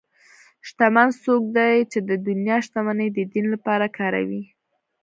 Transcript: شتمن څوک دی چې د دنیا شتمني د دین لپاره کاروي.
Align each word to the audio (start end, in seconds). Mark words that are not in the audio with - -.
شتمن 0.67 1.09
څوک 1.23 1.43
دی 1.57 1.73
چې 1.91 1.99
د 2.09 2.11
دنیا 2.27 2.57
شتمني 2.65 3.07
د 3.13 3.19
دین 3.33 3.45
لپاره 3.53 3.85
کاروي. 3.97 4.43